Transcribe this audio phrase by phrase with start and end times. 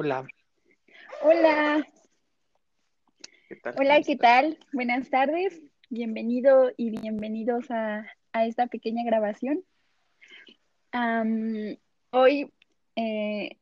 [0.00, 0.28] Hola.
[1.22, 1.84] Hola.
[3.48, 3.74] ¿Qué tal?
[3.80, 4.56] Hola, ¿qué tal?
[4.72, 5.60] Buenas tardes.
[5.90, 9.64] Bienvenido y bienvenidos a, a esta pequeña grabación.
[12.10, 12.52] Hoy
[12.94, 13.58] eh,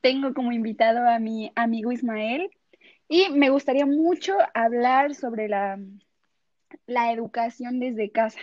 [0.00, 2.48] tengo como invitado a mi amigo Ismael
[3.08, 5.80] y me gustaría mucho hablar sobre la,
[6.86, 8.38] la educación desde casa,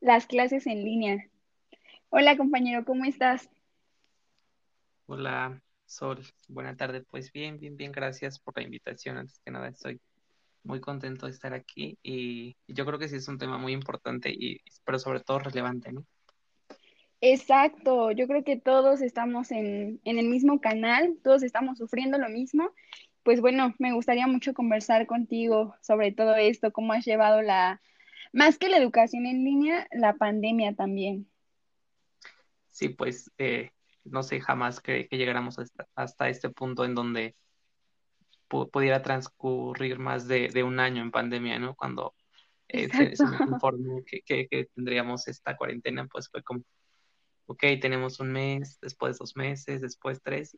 [0.00, 1.28] las clases en línea.
[2.08, 3.50] Hola, compañero, ¿cómo estás?
[5.06, 6.22] Hola, Sol.
[6.48, 7.02] Buena tarde.
[7.10, 7.92] Pues bien, bien, bien.
[7.92, 9.16] Gracias por la invitación.
[9.16, 10.00] Antes que nada, estoy
[10.62, 13.72] muy contento de estar aquí y, y yo creo que sí es un tema muy
[13.72, 16.04] importante y pero sobre todo relevante, ¿no?
[17.20, 22.28] Exacto, yo creo que todos estamos en, en el mismo canal, todos estamos sufriendo lo
[22.28, 22.70] mismo.
[23.24, 27.80] Pues bueno, me gustaría mucho conversar contigo sobre todo esto, cómo has llevado la,
[28.32, 31.28] más que la educación en línea, la pandemia también.
[32.70, 33.72] Sí, pues eh,
[34.10, 37.36] no sé jamás que, que llegáramos hasta, hasta este punto en donde
[38.48, 41.74] pu- pudiera transcurrir más de, de un año en pandemia, ¿no?
[41.74, 42.14] Cuando
[42.68, 43.16] eh, se, Exacto.
[43.16, 46.62] se nos informó que, que, que tendríamos esta cuarentena, pues fue como,
[47.46, 50.56] ok, tenemos un mes, después dos meses, después tres,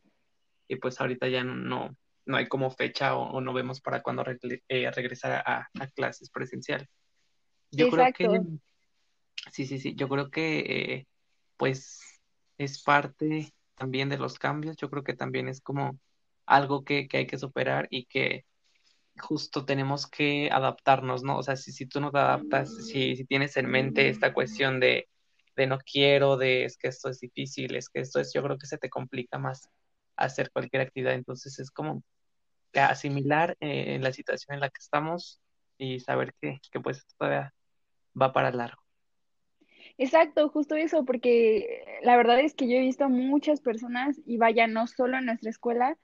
[0.67, 4.23] y pues ahorita ya no, no hay como fecha o, o no vemos para cuándo
[4.67, 6.87] eh, regresar a, a clases presenciales.
[7.71, 8.47] Yo creo que, Exacto.
[9.51, 11.07] sí, sí, sí, yo creo que eh,
[11.57, 12.10] pues
[12.63, 15.99] es parte también de los cambios, yo creo que también es como
[16.45, 18.45] algo que, que hay que superar y que
[19.17, 21.37] justo tenemos que adaptarnos, ¿no?
[21.37, 24.79] O sea, si, si tú no te adaptas, si, si tienes en mente esta cuestión
[24.79, 25.09] de,
[25.55, 28.57] de no quiero, de es que esto es difícil, es que esto es, yo creo
[28.57, 29.69] que se te complica más
[30.15, 32.03] hacer cualquier actividad, entonces es como
[32.73, 35.41] asimilar eh, la situación en la que estamos
[35.77, 37.53] y saber que, que pues todavía
[38.19, 38.80] va para largo.
[40.01, 44.37] Exacto, justo eso, porque la verdad es que yo he visto a muchas personas, y
[44.37, 45.95] vaya, no solo en nuestra escuela,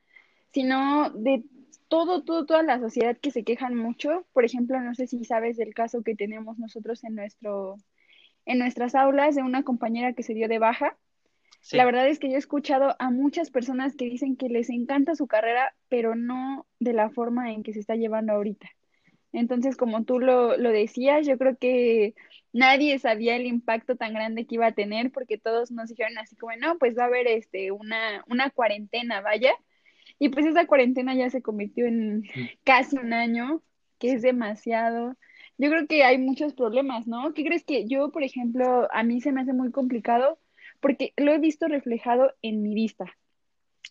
[0.53, 1.43] sino de
[1.87, 4.27] todo, todo, toda la sociedad que se quejan mucho.
[4.33, 7.77] Por ejemplo, no sé si sabes del caso que tenemos nosotros en nuestro,
[8.45, 10.95] en nuestras aulas de una compañera que se dio de baja.
[11.71, 15.15] La verdad es que yo he escuchado a muchas personas que dicen que les encanta
[15.15, 18.69] su carrera, pero no de la forma en que se está llevando ahorita.
[19.33, 22.15] Entonces, como tú lo, lo decías, yo creo que
[22.53, 26.35] nadie sabía el impacto tan grande que iba a tener, porque todos nos dijeron así
[26.35, 29.53] como, no, pues va a haber este una, una cuarentena, vaya.
[30.19, 32.23] Y pues esa cuarentena ya se convirtió en
[32.63, 33.61] casi un año,
[33.99, 35.17] que es demasiado.
[35.57, 37.33] Yo creo que hay muchos problemas, ¿no?
[37.33, 40.39] ¿Qué crees que yo, por ejemplo, a mí se me hace muy complicado
[40.79, 43.05] porque lo he visto reflejado en mi vista?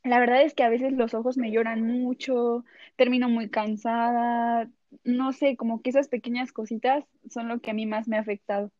[0.05, 2.65] La verdad es que a veces los ojos me lloran mucho,
[2.97, 4.71] termino muy cansada,
[5.07, 8.21] no sé, como que esas pequeñas cositas son lo que a mí más me ha
[8.21, 8.73] afectado.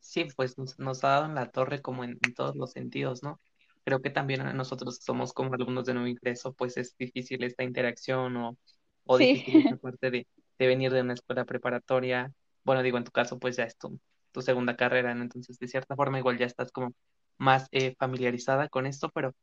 [0.00, 3.22] Sí, pues nos, nos ha dado en la torre como en, en todos los sentidos,
[3.22, 3.40] ¿no?
[3.84, 7.64] Creo que también a nosotros somos como alumnos de nuevo ingreso, pues es difícil esta
[7.64, 8.56] interacción o,
[9.04, 10.28] o Sí, difícil esta parte de,
[10.58, 12.32] de venir de una escuela preparatoria.
[12.64, 13.98] Bueno, digo, en tu caso, pues ya es tu,
[14.32, 15.22] tu segunda carrera, ¿no?
[15.22, 16.92] Entonces, de cierta forma, igual ya estás como
[17.38, 19.34] más eh, familiarizada con esto, pero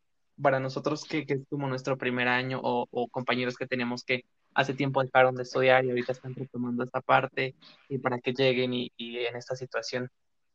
[0.41, 4.23] para nosotros que, que es como nuestro primer año o, o compañeros que tenemos que
[4.55, 7.55] hace tiempo dejaron de estudiar y ahorita están retomando esta parte
[7.89, 10.09] y para que lleguen y, y en esta situación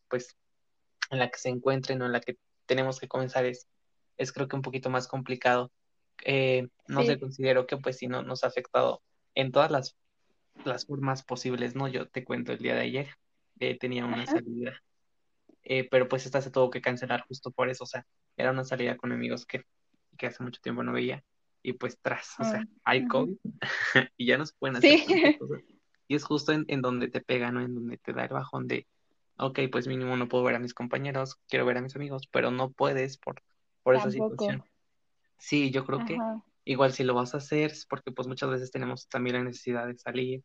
[0.09, 0.37] pues
[1.11, 3.69] en la que se encuentren o en la que tenemos que comenzar es,
[4.17, 5.71] es creo que un poquito más complicado.
[6.25, 9.03] Eh, no sí, considero que pues sí no, nos ha afectado
[9.35, 9.97] en todas las,
[10.65, 11.89] las formas posibles, ¿no?
[11.89, 13.09] Yo te cuento el día de ayer,
[13.61, 14.83] eh, tenía una ajá, salida,
[15.63, 18.07] eh, pero pues esta se tuvo que cancelar justo por eso, o sea,
[18.37, 19.63] era una salida con amigos que,
[20.17, 21.25] que hace mucho tiempo no veía
[21.63, 23.07] y pues tras, o sea, hay.
[23.07, 23.37] COVID
[24.17, 25.07] y ya no se pueden hacer Sí,
[25.39, 25.63] cosas.
[26.07, 27.61] Y es justo en, en donde te pega, ¿no?
[27.61, 28.87] En donde te da el bajón de,
[29.37, 32.51] ok, pues mínimo no puedo ver a mis compañeros, quiero ver a mis amigos, pero
[32.51, 33.43] no puedes por,
[33.83, 34.65] por esa situación.
[35.37, 36.19] Sí, yo creo que
[36.65, 39.99] igual si lo vas a hacer, porque pues muchas veces tenemos también la necesidad de
[39.99, 40.43] salir,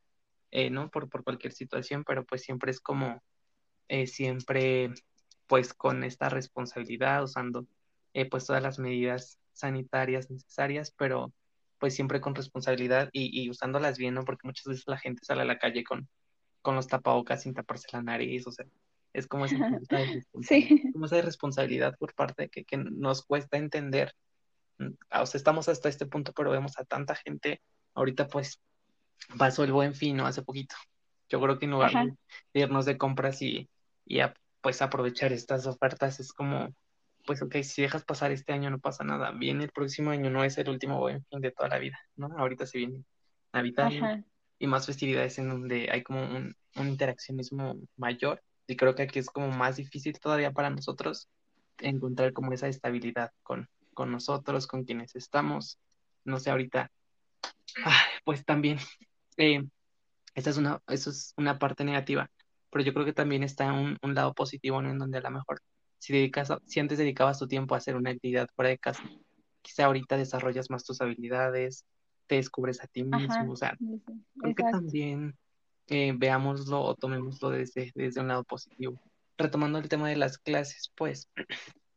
[0.52, 0.90] eh, ¿no?
[0.90, 3.24] Por, por cualquier situación, pero pues siempre es como,
[3.88, 4.94] eh, siempre
[5.48, 7.66] pues con esta responsabilidad, usando
[8.14, 11.34] eh, pues todas las medidas sanitarias necesarias, pero
[11.80, 14.24] pues siempre con responsabilidad y, y usándolas bien, ¿no?
[14.24, 16.08] Porque muchas veces la gente sale a la calle con,
[16.62, 18.66] con los tapabocas sin taparse la nariz, o sea,
[19.14, 19.56] es como esa
[20.42, 24.14] sí, como esa por parte que, que nos cuesta entender.
[24.80, 27.62] Mm, O sea, estamos hasta este punto, pero vemos a tanta gente.
[27.94, 28.60] Ahorita pues
[29.38, 30.26] pasó el Buen Fin, ¿no?
[30.26, 30.76] Hace poquito.
[31.30, 32.06] Yo creo que en lugar ajá,
[32.54, 33.70] de irnos de compras y,
[34.06, 36.74] y a, pues aprovechar estas ofertas, es como,
[37.26, 39.32] pues ok, si dejas pasar este año no pasa nada.
[39.32, 42.28] Viene el próximo año, no es el último Buen Fin de toda la vida, ¿no?
[42.38, 43.04] Ahorita se viene
[43.52, 44.24] Navidad ajá,
[44.60, 48.42] y más festividades en donde hay como un, un interaccionismo mayor.
[48.68, 51.28] Y creo que aquí es como más difícil todavía para nosotros
[51.80, 55.80] encontrar como esa estabilidad con, con nosotros, con quienes estamos.
[56.24, 56.92] No sé, ahorita,
[58.24, 58.78] pues también,
[59.38, 59.64] eh,
[60.36, 62.30] esa es una, eso es una parte negativa,
[62.72, 64.90] pero yo creo que también está un, un lado positivo, ¿no?
[64.90, 65.62] En donde a lo mejor,
[66.04, 69.10] si, dedicas, si antes dedicabas tu tiempo a hacer una actividad fuera de casa,
[69.62, 71.86] quizá ahorita desarrollas más tus habilidades,
[72.28, 73.78] te descubres a ti mismo, o sea,
[74.38, 75.38] creo que también
[75.88, 79.00] eh, veámoslo o tomémoslo desde, desde un lado positivo.
[79.38, 81.30] Retomando el tema de las clases, pues,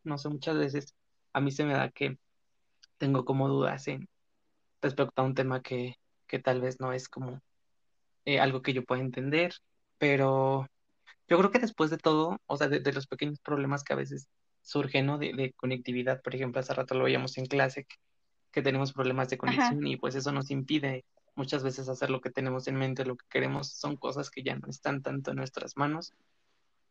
[0.05, 0.95] no sé, muchas veces
[1.33, 2.17] a mí se me da que
[2.99, 4.09] tengo como dudas en
[4.81, 5.97] respecto a un tema que,
[6.29, 7.41] que tal vez no es como
[8.25, 9.53] eh, algo que yo pueda entender,
[9.99, 10.69] pero
[11.29, 14.29] yo creo que después de todo, o sea, de, los pequeños problemas que a veces
[14.63, 15.19] surgen, ¿no?
[15.19, 17.97] De, de, conectividad, por ejemplo, hace rato lo veíamos en clase, que,
[18.53, 22.31] que tenemos problemas de conexión y pues eso nos impide muchas veces hacer lo que
[22.31, 25.77] tenemos en mente, lo que queremos, son cosas que ya no están tanto en nuestras
[25.77, 26.15] manos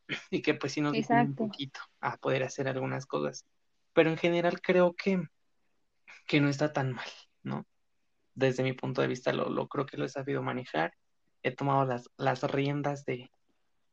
[0.29, 3.45] y que pues sí nos dicen un poquito a poder hacer algunas cosas.
[3.93, 5.23] Pero en general creo que,
[6.27, 7.09] que no está tan mal,
[7.41, 7.65] ¿no?
[8.35, 10.93] Desde mi punto de vista lo, lo creo que lo he sabido manejar.
[11.41, 13.31] He tomado las, las riendas de,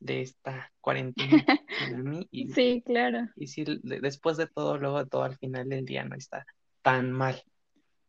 [0.02, 1.44] de esta cuarentena
[1.96, 2.28] mí.
[2.30, 3.28] Y, sí, claro.
[3.36, 6.44] Y sí, después de todo, luego todo, al final del día no está
[6.82, 7.42] tan mal.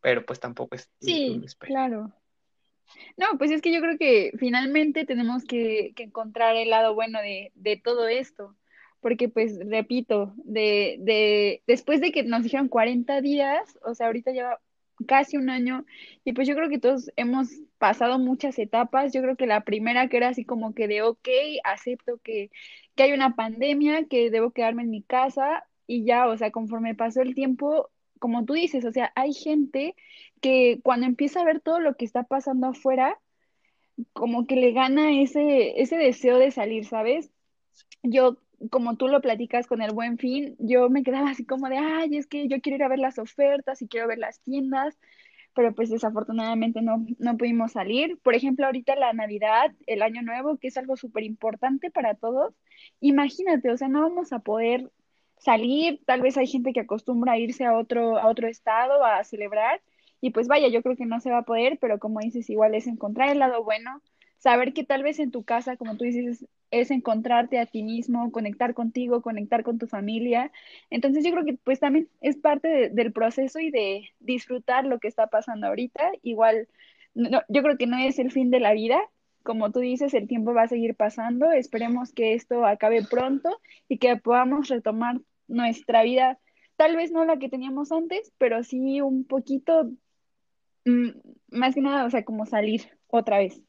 [0.02, 0.90] Pero pues tampoco es.
[1.00, 2.14] Sí, claro.
[3.16, 7.22] No, pues es que yo creo que finalmente tenemos que, que encontrar el lado bueno
[7.22, 8.56] de, de, todo esto,
[9.00, 14.32] porque pues repito, de, de, después de que nos dijeron 40 días, o sea, ahorita
[14.32, 14.60] lleva
[15.06, 15.86] casi un año,
[16.24, 20.08] y pues yo creo que todos hemos pasado muchas etapas, yo creo que la primera
[20.10, 21.28] que era así como que de, ok,
[21.64, 22.52] acepto que,
[22.96, 26.96] que hay una pandemia, que debo quedarme en mi casa, y ya, o sea, conforme
[26.96, 27.90] pasó el tiempo,
[28.20, 29.96] como tú dices, o sea, hay gente
[30.42, 33.20] que cuando empieza a ver todo lo que está pasando afuera,
[34.14, 37.32] como que le gana ese, ese deseo de salir, ¿sabes?
[38.02, 38.38] Yo,
[38.70, 42.18] como tú lo platicas con el buen fin, yo me quedaba así como de, ay,
[42.18, 44.98] es que yo quiero ir a ver las ofertas y quiero ver las tiendas,
[45.54, 48.18] pero pues desafortunadamente no, no pudimos salir.
[48.24, 52.56] Por ejemplo, ahorita la Navidad, el Año Nuevo, que es algo súper importante para todos,
[53.00, 54.92] imagínate, o sea, no vamos a poder
[55.38, 59.24] salir, tal vez hay gente que acostumbra a irse a otro, a otro estado a
[59.24, 59.82] celebrar
[60.22, 62.76] y pues vaya, yo creo que no se va a poder, pero como dices, igual
[62.76, 64.02] es encontrar el lado bueno,
[64.38, 66.46] saber que tal vez en tu casa, como tú dices,
[66.82, 70.52] es, encontrarte a ti mismo, conectar contigo, conectar con tu familia.
[70.90, 75.08] Entonces yo creo que pues también es parte del proceso y de disfrutar lo que
[75.08, 76.12] está pasando ahorita.
[76.24, 76.68] Igual,
[77.14, 79.00] no, yo creo que no es el fin de la vida,
[79.44, 81.52] como tú dices, el tiempo va a seguir pasando.
[81.52, 86.40] Esperemos que esto acabe pronto y que podamos retomar nuestra vida,
[86.78, 89.92] tal vez no la que teníamos antes, pero sí un poquito,
[90.86, 91.10] mm,
[91.50, 93.62] más que nada, o sea, como salir otra vez.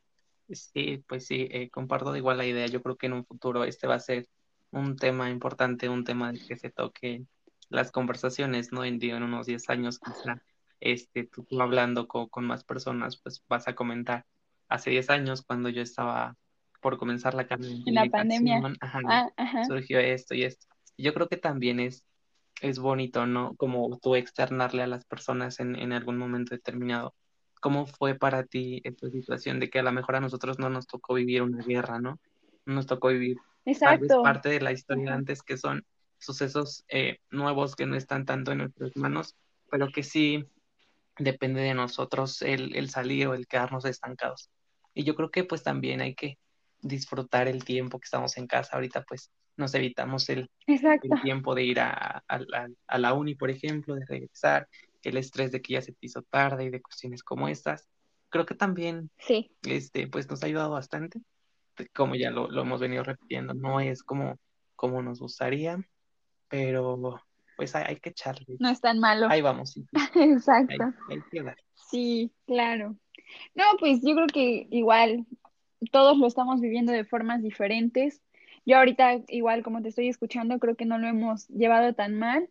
[0.49, 2.67] Sí, pues sí, eh, comparto igual la idea.
[2.67, 4.29] Yo creo que en un futuro este va a ser
[4.70, 7.25] un tema importante, un tema de que se toque
[7.69, 8.85] las conversaciones, ¿no?
[8.85, 10.43] En, en unos 10 años quizá,
[10.81, 14.26] este, tú, hablando con, con, más personas, pues vas a comentar.
[14.69, 16.37] Hace 10 años, cuando yo estaba
[16.81, 19.31] por comenzar la carrera en la pandemia, ah,
[19.67, 20.67] surgió esto y esto.
[20.99, 22.05] Yo creo que también es,
[22.61, 23.55] es bonito, ¿no?
[23.56, 27.14] Como tú externarle a las personas en, en algún momento determinado.
[27.64, 30.87] ¿Cómo fue para ti esta situación de que a lo mejor a nosotros no nos
[30.87, 32.20] tocó vivir una guerra, ¿no?
[32.66, 34.22] No nos tocó vivir Exacto.
[34.22, 35.82] parte de la historia antes que son
[36.19, 39.34] sucesos eh, nuevos que no están tanto en nuestras manos,
[39.70, 40.44] pero que sí
[41.19, 44.50] depende de nosotros el, el salir o el quedarnos estancados.
[44.93, 46.36] Y yo creo que pues también hay que
[46.82, 48.74] disfrutar el tiempo que estamos en casa.
[48.74, 50.50] Ahorita pues nos evitamos el,
[51.22, 54.69] tiempo de ir a, a, la uni, por ejemplo, de regresar,
[55.08, 57.89] el estrés de que ya se te hizo tarde y de cuestiones como estas.
[58.29, 59.51] Creo que también sí.
[59.63, 61.20] este, pues nos ha ayudado bastante.
[61.94, 64.39] Como ya lo, lo hemos venido repitiendo, no es como,
[64.77, 65.84] como nos gustaría,
[66.49, 67.20] pero
[67.56, 68.56] pues hay, que echarle.
[68.58, 69.29] No es tan malo.
[69.31, 69.79] Ahí vamos.
[70.15, 70.93] Exacto.
[71.91, 72.96] Sí, claro.
[73.55, 75.27] No, pues yo creo que igual
[75.91, 78.23] todos lo estamos viviendo de formas diferentes.
[78.67, 82.49] Yo ahorita, igual como te estoy escuchando, creo que no lo hemos llevado tan mal.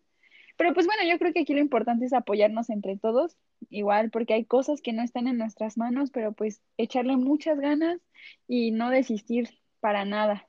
[0.58, 3.38] Pero pues bueno, yo creo que aquí lo importante es apoyarnos entre todos,
[3.70, 8.00] igual, porque hay cosas que no están en nuestras manos, pero pues echarle muchas ganas
[8.48, 10.48] y no desistir para nada.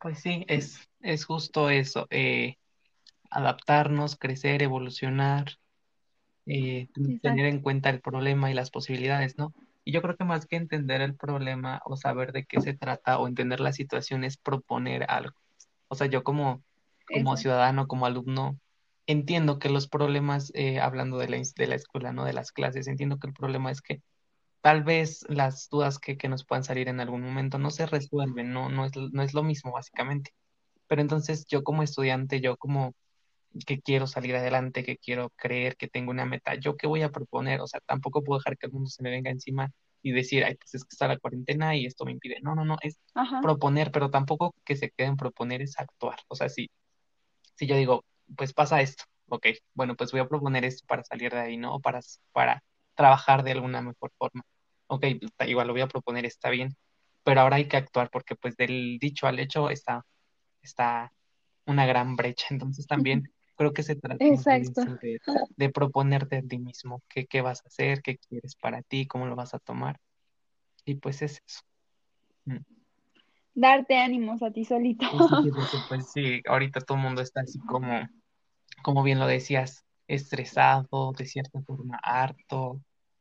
[0.00, 2.56] Pues sí, es, es justo eso, eh,
[3.30, 5.58] adaptarnos, crecer, evolucionar,
[6.46, 6.88] eh,
[7.22, 9.54] tener en cuenta el problema y las posibilidades, ¿no?
[9.84, 13.18] Y yo creo que más que entender el problema o saber de qué se trata
[13.18, 15.38] o entender la situación es proponer algo.
[15.88, 16.62] O sea, yo como,
[17.06, 18.58] como ciudadano, como alumno,
[19.10, 22.86] entiendo que los problemas, eh, hablando de la, de la escuela, no de las clases,
[22.86, 24.02] entiendo que el problema es que
[24.62, 28.52] tal vez las dudas que, que nos puedan salir en algún momento no se resuelven,
[28.52, 30.32] no, no, es, no es lo mismo básicamente.
[30.86, 32.94] Pero entonces yo como estudiante, yo como
[33.66, 37.10] que quiero salir adelante, que quiero creer, que tengo una meta, ¿yo qué voy a
[37.10, 37.60] proponer?
[37.60, 39.70] O sea, tampoco puedo dejar que el mundo se me venga encima
[40.02, 42.38] y decir, ay, pues es que está la cuarentena y esto me impide.
[42.42, 42.98] No, no, no, es
[43.42, 46.18] proponer, pero tampoco que se queden proponer es actuar.
[46.28, 46.70] O sea, si,
[47.56, 48.04] si yo digo,
[48.36, 51.80] pues pasa esto, ok, bueno, pues voy a proponer esto para salir de ahí, ¿no?
[51.80, 52.00] Para,
[52.32, 52.62] para
[52.94, 54.42] trabajar de alguna mejor forma.
[54.86, 55.06] Ok,
[55.46, 56.76] igual lo voy a proponer, está bien,
[57.22, 60.04] pero ahora hay que actuar porque pues del dicho al hecho está,
[60.62, 61.12] está
[61.66, 62.46] una gran brecha.
[62.50, 65.20] Entonces también creo que se trata de,
[65.56, 69.26] de, proponerte a ti mismo qué, qué vas a hacer, qué quieres para ti, cómo
[69.26, 70.00] lo vas a tomar.
[70.84, 71.60] Y pues es eso.
[72.46, 72.64] Mm.
[73.54, 75.06] Darte ánimos a ti solito.
[75.88, 78.08] pues sí, ahorita todo el mundo está así como,
[78.82, 82.80] como bien lo decías, estresado, de cierta forma harto,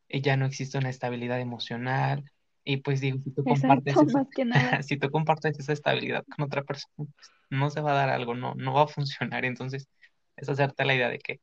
[0.10, 2.24] ya no existe una estabilidad emocional.
[2.64, 3.96] Y pues digo, si tú compartes,
[4.88, 8.36] si tú compartes esa estabilidad con otra persona, pues no se va a dar algo,
[8.36, 9.46] no, no va a funcionar.
[9.46, 9.88] Entonces,
[10.36, 11.40] es hacerte la idea de que,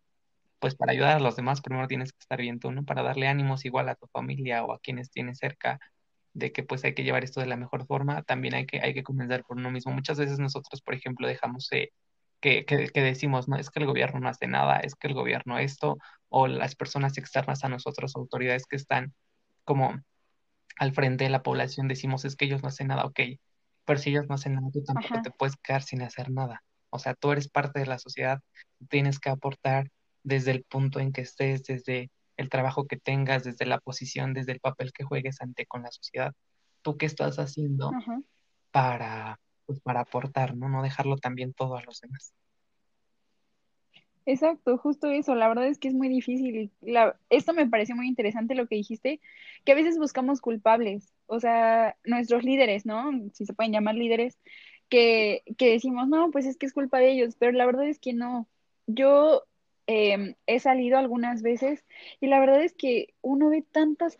[0.59, 2.85] pues para ayudar a los demás, primero tienes que estar bien tú, ¿no?
[2.85, 5.79] Para darle ánimos igual a tu familia o a quienes tienes cerca,
[6.33, 8.95] de que pues hay que llevar esto de la mejor forma, también hay que, hay
[8.95, 9.93] que comenzar por uno mismo.
[9.93, 11.93] Muchas veces nosotros, por ejemplo, dejamos eh,
[12.41, 15.15] que, que, que, decimos, no, es que el gobierno no hace nada, es que el
[15.15, 19.15] gobierno esto, o las personas externas a nosotros, autoridades que están
[19.65, 20.01] como
[20.77, 23.21] al frente de la población, decimos, es que ellos no hacen nada, ok,
[23.85, 26.63] pero si ellos no hacen nada, tú tampoco te puedes quedar sin hacer nada.
[26.91, 28.41] O sea, tú eres parte de la sociedad,
[28.89, 29.91] tienes que aportar
[30.23, 34.53] desde el punto en que estés, desde el trabajo que tengas, desde la posición, desde
[34.53, 36.33] el papel que juegues ante con la sociedad.
[36.83, 37.93] ¿Tú qué estás haciendo
[38.71, 40.69] para, pues, para aportar, ¿no?
[40.69, 42.33] No dejarlo también todo a los demás.
[44.27, 45.37] Exacto, justo eso.
[45.37, 46.73] La verdad es que es muy difícil.
[46.81, 49.21] La, esto me pareció muy interesante lo que dijiste,
[49.65, 53.13] que a veces buscamos culpables, o sea, nuestros líderes, ¿no?
[53.33, 54.39] Si se pueden llamar líderes,
[54.89, 58.01] que, que decimos, no, pues es que es culpa de ellos, pero la verdad es
[58.01, 58.49] que no.
[58.89, 59.45] Yo
[59.87, 61.85] em, he salido algunas veces
[62.21, 64.19] y la verdad es que uno ve tantas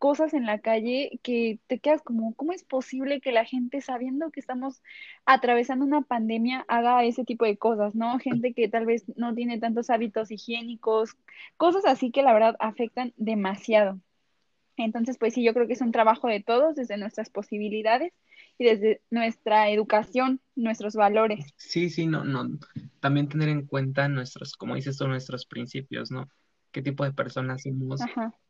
[0.00, 4.30] cosas en la calle que te quedas como, ¿cómo es posible que la gente sabiendo
[4.30, 4.82] que estamos
[5.26, 8.18] atravesando una pandemia haga ese tipo de cosas, ¿no?
[8.18, 11.18] Gente que tal vez no tiene tantos hábitos higiénicos,
[11.58, 14.00] cosas así que la verdad afectan demasiado.
[14.78, 18.14] Entonces, pues sí, yo creo que es un trabajo de todos desde nuestras posibilidades
[18.56, 21.44] y desde nuestra educación, nuestros valores.
[21.58, 22.58] Sí, sí, no, no.
[23.00, 26.30] También tener en cuenta nuestros, como dices tú, nuestros principios, ¿no?
[26.72, 28.00] Qué tipo de personas somos,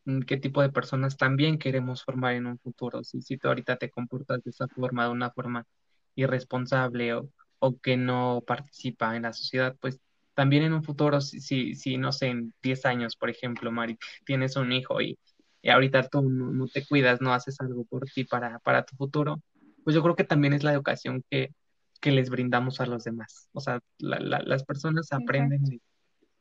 [0.05, 3.03] mm, qué tipo de personas también queremos formar en un futuro.
[3.05, 5.67] Si, si tú ahorita te comportas de esa forma, de una forma
[6.15, 10.00] irresponsable o, o que no participa en la sociedad, pues
[10.35, 14.57] también en un futuro, si, si, no sé, en 10 años, por ejemplo, Mari, tienes
[14.57, 15.19] un hijo y,
[15.61, 19.43] y ahorita tú no, te cuidas, no haces algo por ti para, para tu futuro,
[19.85, 21.53] pues yo creo que también es la educación que,
[22.00, 23.49] que les brindamos a los demás.
[23.53, 25.81] O sea, las personas aprenden de,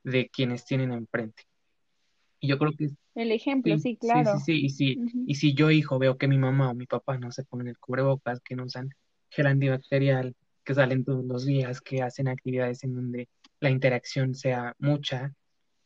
[0.04, 1.44] de, quienes tienen enfrente.
[2.40, 2.90] Y yo creo que...
[3.16, 4.40] El ejemplo, sí, claro.
[4.40, 4.86] Sí, sí, sí.
[4.86, 7.44] Y si, y si yo, hijo, veo que mi mamá o mi papá no se
[7.44, 8.90] ponen el cubrebocas, que no usan
[9.30, 13.28] gel antibacterial, que salen todos los días, que hacen actividades en donde
[13.60, 15.34] la interacción sea mucha,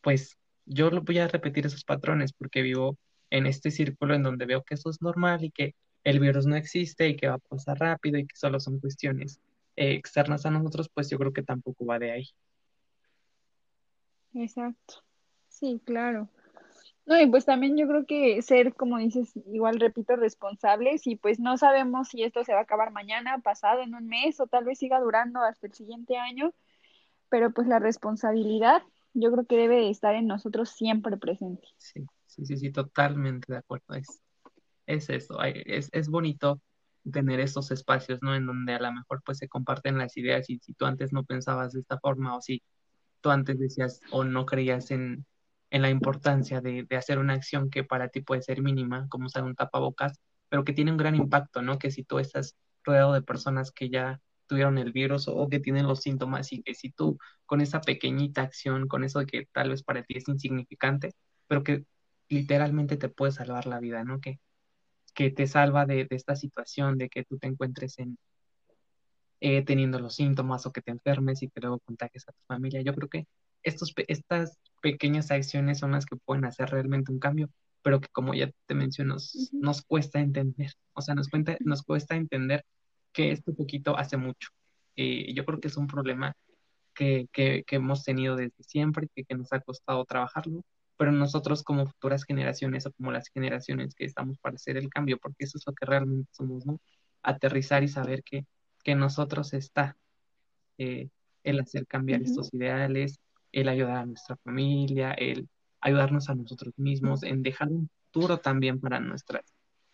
[0.02, 2.98] pues yo lo voy a repetir esos patrones porque vivo
[3.30, 6.56] en este círculo en donde veo que eso es normal y que el virus no
[6.56, 9.40] existe y que va a pasar rápido y que solo son cuestiones
[9.76, 12.30] eh, externas a nosotros, pues yo creo que tampoco va de ahí.
[14.34, 15.04] Exacto.
[15.48, 16.30] Sí, claro.
[17.06, 21.40] No, y pues también yo creo que ser, como dices, igual repito, responsables y pues
[21.40, 24.64] no sabemos si esto se va a acabar mañana, pasado, en un mes o tal
[24.64, 26.54] vez siga durando hasta el siguiente año,
[27.30, 28.84] pero pues la responsabilidad
[29.14, 31.68] yo creo que debe estar en nosotros siempre presente.
[31.78, 33.96] Sí, sí, sí, sí, totalmente de acuerdo.
[33.96, 34.22] Es,
[34.86, 36.62] es eso, es, es bonito
[37.12, 38.34] tener estos espacios, ¿no?
[38.34, 41.26] En donde a lo mejor pues se comparten las ideas y si tú antes no
[41.26, 42.64] pensabas de esta forma o si
[43.20, 45.26] tú antes decías o no creías en
[45.74, 49.44] en la importancia de, hacer una acción que para ti puede ser mínima, como usar
[49.44, 51.80] un tapabocas, pero que tiene un gran impacto, ¿no?
[51.80, 55.88] Que si tú estás rodeado de personas que ya tuvieron el virus o que tienen
[55.88, 59.70] los síntomas y que si tú con esa pequeñita acción, con eso de que tal
[59.70, 61.16] vez para ti es insignificante,
[61.48, 61.86] pero que
[62.30, 64.20] literalmente te puede salvar la vida, ¿no?
[64.22, 64.40] Que,
[65.16, 68.18] que te salva de, esta situación, de que tú te encuentres en
[69.40, 72.82] eh, teniendo los síntomas o que te enfermes y que luego contagies a tu familia.
[72.84, 73.28] Yo creo que
[73.64, 77.50] estos, estas pequeñas acciones son las que pueden hacer realmente un cambio,
[77.82, 79.18] pero que como ya te menciono,
[79.52, 82.66] nos, cuesta entender, o sea, nos, cuenta, nos cuesta entender
[83.12, 84.50] que esto poquito hace mucho.
[84.96, 86.36] Y yo creo que es un problema
[86.94, 90.64] que, que, que hemos tenido desde siempre, que, que, nos ha costado trabajarlo,
[90.98, 95.18] pero nosotros como futuras generaciones o como las generaciones que estamos para hacer el cambio,
[95.18, 96.80] porque eso es lo que realmente somos, ¿no?
[97.24, 98.46] Aterrizar y saber que,
[98.84, 99.98] que nosotros está
[100.78, 101.10] eh,
[101.44, 103.20] el hacer cambiar estos ideales,
[103.54, 105.48] el ayudar a nuestra familia, el
[105.80, 109.44] ayudarnos a nosotros mismos, en dejar un futuro también para nuestras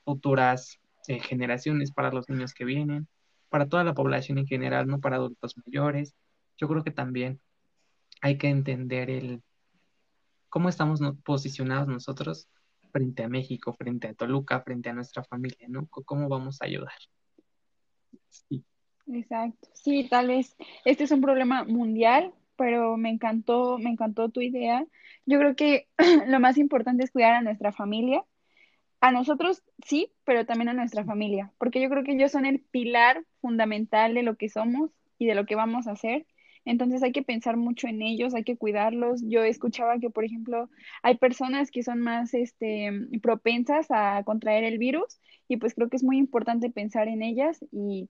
[0.03, 3.07] futuras eh, generaciones, para los niños que vienen,
[3.49, 6.15] para toda la población en general, no para adultos mayores.
[6.57, 7.39] Yo creo que también
[8.21, 9.41] hay que entender el
[10.49, 12.47] cómo estamos posicionados nosotros
[12.91, 15.87] frente a México, frente a Toluca, frente a nuestra familia, ¿no?
[15.87, 16.93] ¿Cómo vamos a ayudar?
[18.29, 18.63] Sí.
[19.07, 19.69] Exacto.
[19.73, 24.85] Sí, tal vez este es un problema mundial, pero me encantó, me encantó tu idea.
[25.25, 25.87] Yo creo que
[26.27, 28.25] lo más importante es cuidar a nuestra familia.
[28.99, 32.59] A nosotros sí, pero también a nuestra familia, porque yo creo que ellos son el
[32.59, 36.27] pilar fundamental de lo que somos y de lo que vamos a hacer.
[36.65, 39.21] Entonces hay que pensar mucho en ellos, hay que cuidarlos.
[39.23, 40.69] Yo escuchaba que, por ejemplo,
[41.01, 45.95] hay personas que son más este, propensas a contraer el virus y pues creo que
[45.95, 48.09] es muy importante pensar en ellas y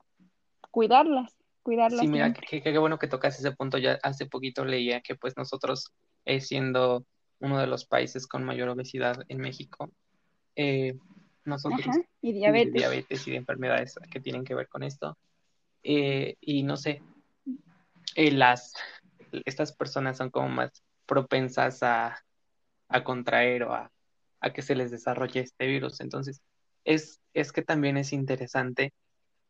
[0.72, 1.38] cuidarlas,
[1.70, 2.02] cuidarlas.
[2.02, 3.78] Sí, mira, qué, bueno que tocas ese punto.
[3.78, 5.94] Ya hace poquito leía que pues nosotros,
[6.26, 7.06] eh, siendo
[7.40, 9.92] uno de los países con mayor obesidad en México,
[10.56, 10.96] eh,
[11.46, 11.96] nosotros...
[12.22, 12.74] y diabetes.
[12.74, 15.16] Y diabetes y de enfermedades que tienen que ver con esto.
[15.84, 17.04] Eh, y no sé,
[18.16, 18.74] las,
[19.46, 20.72] estas personas son como más
[21.06, 22.18] propensas a,
[22.88, 23.92] a contraer o a,
[24.42, 26.02] a, que se les desarrolle este virus.
[26.02, 26.42] Entonces,
[26.84, 28.92] es, es que también es interesante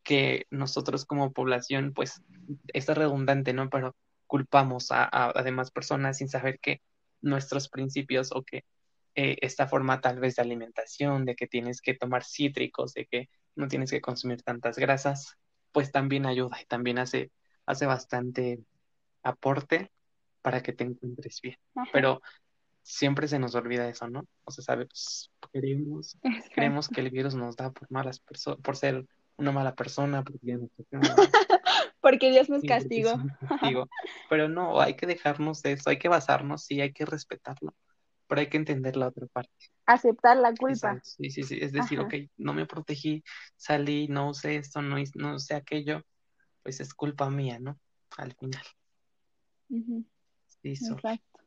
[0.03, 2.21] que nosotros como población, pues,
[2.67, 3.69] es redundante, ¿no?
[3.69, 3.95] Pero
[4.27, 6.81] culpamos a, a, demás personas sin saber que
[7.21, 8.63] nuestros principios o que
[9.15, 13.29] eh, esta forma tal vez de alimentación, de que tienes que tomar cítricos, de que
[13.55, 15.35] no tienes que consumir tantas grasas,
[15.71, 17.31] pues también ayuda y también hace
[17.69, 18.59] hace bastante
[19.21, 19.91] aporte
[20.41, 21.57] para que te encuentres bien.
[21.93, 22.19] Pero
[22.81, 24.25] siempre se nos olvida eso, ¿no?
[24.43, 26.17] O sea, sabes, queremos,
[26.55, 29.05] creemos que el virus nos da por malas personas, por ser
[29.39, 30.69] una mala persona, porque Dios nos,
[32.01, 33.13] porque Dios nos castigó.
[34.29, 37.73] Pero no, hay que dejarnos de eso, hay que basarnos, sí, hay que respetarlo,
[38.27, 39.51] pero hay que entender la otra parte.
[39.85, 40.99] Aceptar la culpa.
[41.03, 43.23] Sí, sí, sí, es decir, ok, no me protegí,
[43.55, 46.03] salí, no usé esto, no, no usé aquello,
[46.61, 47.79] pues es culpa mía, ¿no?
[48.17, 48.63] Al final.
[50.63, 51.39] Exacto.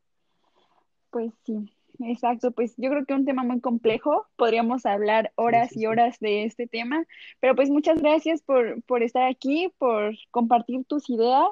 [1.11, 2.53] Pues sí, exacto.
[2.53, 4.27] Pues yo creo que es un tema muy complejo.
[4.37, 7.05] Podríamos hablar horas y horas de este tema.
[7.41, 11.49] Pero pues muchas gracias por, por estar aquí, por compartir tus ideas.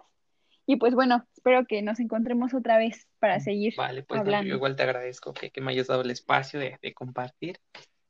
[0.67, 4.49] Y pues bueno, espero que nos encontremos otra vez para mm, seguir vale, pues hablando.
[4.49, 7.59] yo igual te agradezco que, me hayas dado el espacio de, de, compartir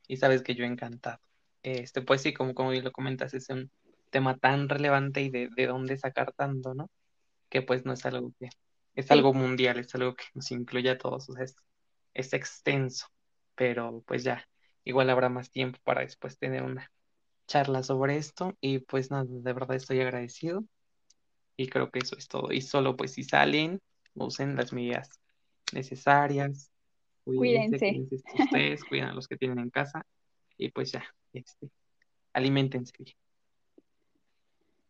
[0.06, 1.18] y sabes que yo encantado.
[1.62, 3.70] Este, pues sí, como, como lo comentas, es un,
[4.10, 6.90] tema tan relevante y de, de dónde sacar tanto, ¿no?
[7.48, 8.50] Que pues no es algo que,
[8.94, 11.56] es algo mundial, es algo que nos incluye a todos, o sea, es,
[12.14, 13.06] es extenso,
[13.54, 14.46] pero pues ya,
[14.84, 16.90] igual habrá más tiempo para después tener una
[17.46, 20.64] charla sobre esto y pues nada, de verdad estoy agradecido
[21.56, 22.52] y creo que eso es todo.
[22.52, 23.80] Y solo pues si salen,
[24.14, 25.10] usen las medidas
[25.72, 26.70] necesarias,
[27.24, 28.22] cuídense, cuídense.
[28.38, 30.06] ustedes, cuiden a los que tienen en casa
[30.56, 31.68] y pues ya, este,
[32.32, 33.16] alimentense bien.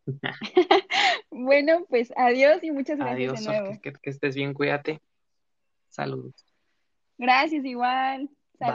[1.31, 3.79] bueno, pues adiós y muchas gracias de nuevo.
[3.81, 5.01] que estés bien, cuídate.
[5.89, 6.50] Saludos.
[7.17, 8.29] Gracias, igual.